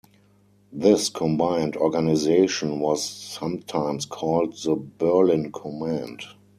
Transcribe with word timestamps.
This 0.73 1.09
combined 1.09 1.75
organization 1.77 2.79
was 2.79 3.07
sometimes 3.07 4.07
called 4.07 4.53
the 4.63 4.73
"Berlin 4.75 5.51
Command". 5.51 6.23